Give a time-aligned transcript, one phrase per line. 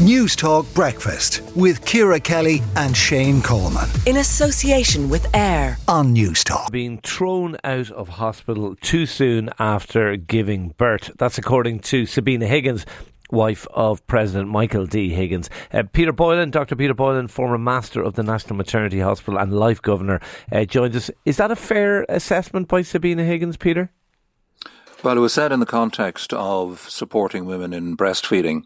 [0.00, 3.86] News Talk Breakfast with Ciara Kelly and Shane Coleman.
[4.06, 6.72] In association with AIR on News Talk.
[6.72, 11.10] Being thrown out of hospital too soon after giving birth.
[11.18, 12.86] That's according to Sabina Higgins,
[13.30, 15.10] wife of President Michael D.
[15.10, 15.50] Higgins.
[15.70, 16.76] Uh, Peter Boylan, Dr.
[16.76, 20.18] Peter Boylan, former master of the National Maternity Hospital and Life Governor,
[20.50, 21.10] uh, joins us.
[21.26, 23.90] Is that a fair assessment by Sabina Higgins, Peter?
[25.02, 28.64] Well, it was said in the context of supporting women in breastfeeding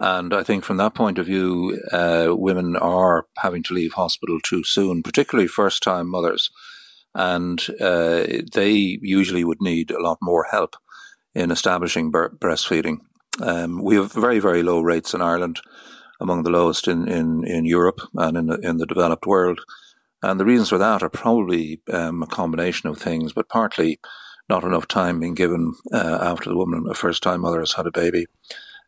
[0.00, 4.40] and I think from that point of view, uh, women are having to leave hospital
[4.42, 6.50] too soon, particularly first time mothers.
[7.14, 10.76] And uh, they usually would need a lot more help
[11.34, 12.98] in establishing breastfeeding.
[13.42, 15.60] Um, we have very, very low rates in Ireland,
[16.18, 19.60] among the lowest in, in, in Europe and in the, in the developed world.
[20.22, 24.00] And the reasons for that are probably um, a combination of things, but partly
[24.48, 27.86] not enough time being given uh, after the woman, a first time mother, has had
[27.86, 28.26] a baby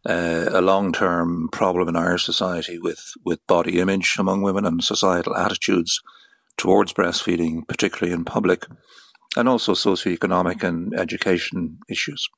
[0.08, 4.82] uh, a long term problem in Irish society with, with body image among women and
[4.82, 6.00] societal attitudes
[6.56, 8.66] towards breastfeeding, particularly in public,
[9.36, 12.28] and also socioeconomic and education issues.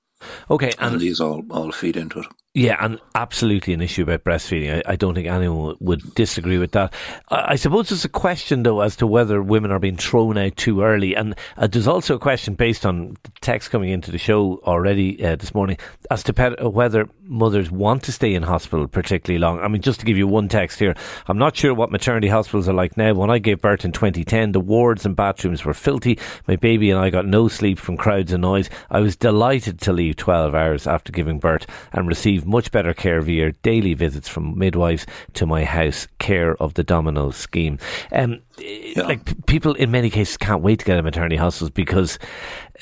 [0.50, 2.26] Okay, and, and these all, all feed into it.
[2.56, 4.76] Yeah, and absolutely an issue about breastfeeding.
[4.76, 6.94] I, I, don't think anyone would disagree with that.
[7.28, 10.56] I, I, suppose there's a question, though, as to whether women are being thrown out
[10.56, 11.16] too early.
[11.16, 15.34] And uh, there's also a question based on text coming into the show already uh,
[15.34, 15.78] this morning
[16.12, 19.58] as to whether mothers want to stay in hospital particularly long.
[19.58, 20.94] I mean, just to give you one text here,
[21.26, 23.14] I'm not sure what maternity hospitals are like now.
[23.14, 26.20] When I gave birth in 2010, the wards and bathrooms were filthy.
[26.46, 28.70] My baby and I got no sleep from crowds and noise.
[28.92, 33.20] I was delighted to leave 12 hours after giving birth and receive much better care
[33.20, 37.78] via daily visits from midwives to my house, care of the Domino scheme.
[38.12, 39.02] Um, yeah.
[39.02, 42.18] Like people in many cases can't wait to get a maternity hospital because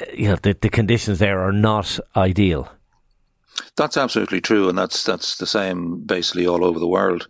[0.00, 2.70] uh, you know the, the conditions there are not ideal.
[3.76, 7.26] That's absolutely true, and that's that's the same basically all over the world.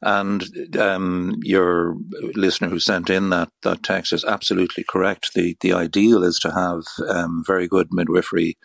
[0.00, 1.96] And um, your
[2.34, 5.32] listener who sent in that, that text is absolutely correct.
[5.34, 8.56] The the ideal is to have um, very good midwifery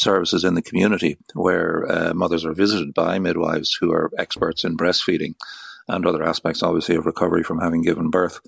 [0.00, 4.76] services in the community where uh, mothers are visited by midwives who are experts in
[4.76, 5.34] breastfeeding
[5.88, 8.40] and other aspects, obviously, of recovery from having given birth.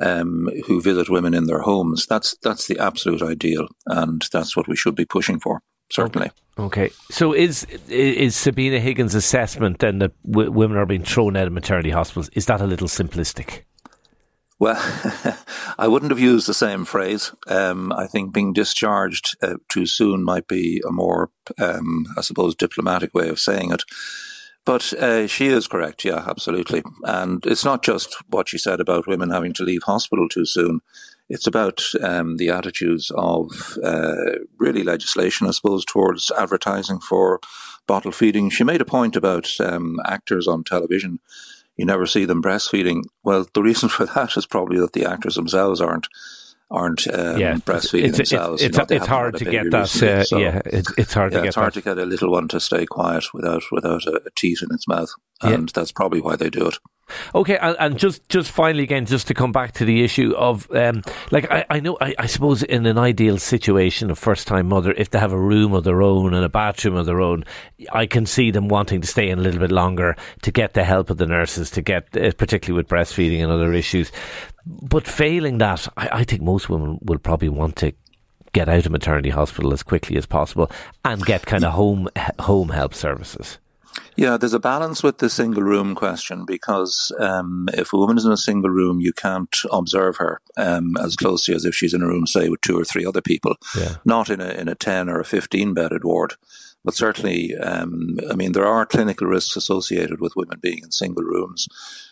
[0.00, 2.06] Um, who visit women in their homes.
[2.06, 5.60] That's that's the absolute ideal, and that's what we should be pushing for.
[5.90, 6.30] Certainly.
[6.58, 6.90] Okay.
[7.10, 11.52] So is is Sabina Higgins' assessment then that w- women are being thrown out of
[11.52, 12.28] maternity hospitals?
[12.34, 13.62] Is that a little simplistic?
[14.58, 14.76] Well,
[15.78, 17.32] I wouldn't have used the same phrase.
[17.46, 22.56] Um, I think being discharged uh, too soon might be a more, um, I suppose,
[22.56, 23.84] diplomatic way of saying it.
[24.64, 26.82] But uh, she is correct, yeah, absolutely.
[27.04, 30.80] And it's not just what she said about women having to leave hospital too soon.
[31.28, 34.16] It's about um, the attitudes of uh,
[34.58, 37.40] really legislation, I suppose, towards advertising for
[37.86, 38.50] bottle feeding.
[38.50, 41.20] She made a point about um, actors on television
[41.78, 43.04] you never see them breastfeeding.
[43.22, 46.08] Well, the reason for that is probably that the actors themselves aren't
[46.70, 48.62] aren't um, yeah, breastfeeding it's, themselves.
[48.62, 50.02] It's, it's, it's hard to get that.
[50.02, 51.48] Uh, so, yeah, it's, it's hard yeah, to get.
[51.48, 51.80] It's hard that.
[51.80, 54.86] to get a little one to stay quiet without without a, a teat in its
[54.86, 55.08] mouth,
[55.40, 55.72] and yeah.
[55.74, 56.78] that's probably why they do it.
[57.34, 60.70] Okay, and, and, just just finally again, just to come back to the issue of
[60.74, 64.68] um, like I, I know I, I, suppose in an ideal situation, a first time
[64.68, 67.44] mother, if they have a room of their own and a bathroom of their own,
[67.92, 70.84] I can see them wanting to stay in a little bit longer to get the
[70.84, 74.12] help of the nurses to get, uh, particularly with breastfeeding and other issues.
[74.66, 77.92] But failing that, I, I think most women will probably want to
[78.52, 80.70] get out of maternity hospital as quickly as possible
[81.04, 82.08] and get kind of home
[82.40, 83.58] home help services.
[84.18, 88.24] Yeah, there's a balance with the single room question because um, if a woman is
[88.24, 92.02] in a single room, you can't observe her um, as closely as if she's in
[92.02, 93.54] a room, say, with two or three other people.
[93.78, 93.98] Yeah.
[94.04, 96.34] Not in a in a ten or a fifteen bedded ward,
[96.84, 101.22] but certainly, um, I mean, there are clinical risks associated with women being in single
[101.22, 101.68] rooms.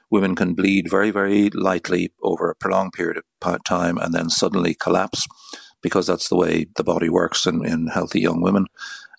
[0.09, 4.75] Women can bleed very, very lightly over a prolonged period of time and then suddenly
[4.75, 5.27] collapse
[5.83, 8.67] because that's the way the body works in, in healthy young women.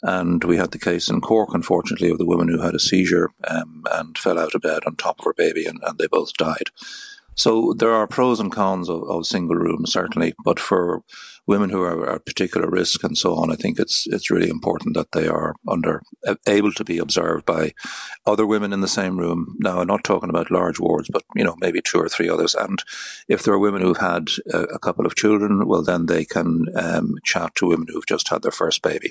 [0.03, 3.31] And we had the case in Cork, unfortunately, of the woman who had a seizure
[3.47, 6.34] um, and fell out of bed on top of her baby, and, and they both
[6.34, 6.70] died.
[7.37, 11.03] So there are pros and cons of, of single rooms, certainly, but for
[11.45, 14.95] women who are at particular risk and so on, I think it's it's really important
[14.95, 16.01] that they are under
[16.47, 17.73] able to be observed by
[18.25, 19.55] other women in the same room.
[19.59, 22.55] Now, I'm not talking about large wards, but you know maybe two or three others.
[22.55, 22.84] And
[23.28, 26.66] if there are women who've had a, a couple of children, well, then they can
[26.75, 29.09] um, chat to women who've just had their first baby.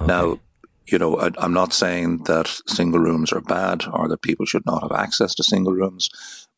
[0.00, 0.08] Okay.
[0.08, 0.40] Now,
[0.86, 4.66] you know, I, am not saying that single rooms are bad or that people should
[4.66, 6.10] not have access to single rooms,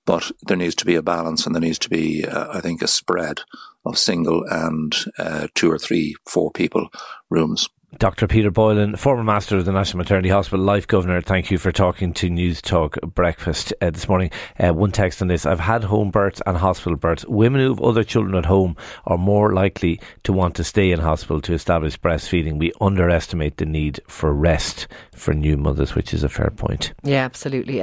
[0.05, 2.83] but there needs to be a balance and there needs to be, uh, I think,
[2.83, 3.41] a spread
[3.85, 6.89] of single and uh, two or three, four people
[7.31, 7.69] rooms.
[7.99, 8.27] Dr.
[8.27, 12.15] Peter Boylan, former master of the National Maternity Hospital, Life Governor, thank you for talking
[12.15, 14.31] to News Talk Breakfast uh, this morning.
[14.59, 17.27] Uh, one text on this I've had home births and hospital births.
[17.27, 21.01] Women who have other children at home are more likely to want to stay in
[21.01, 22.59] hospital to establish breastfeeding.
[22.59, 26.95] We underestimate the need for rest for new mothers, which is a fair point.
[27.03, 27.83] Yeah, absolutely.